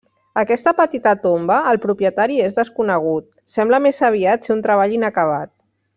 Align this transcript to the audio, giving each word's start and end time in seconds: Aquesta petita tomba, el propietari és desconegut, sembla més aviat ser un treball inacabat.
Aquesta 0.41 0.71
petita 0.79 1.11
tomba, 1.25 1.57
el 1.73 1.79
propietari 1.83 2.39
és 2.47 2.57
desconegut, 2.61 3.29
sembla 3.57 3.81
més 3.87 4.03
aviat 4.09 4.49
ser 4.49 4.57
un 4.59 4.65
treball 4.69 4.97
inacabat. 5.01 5.55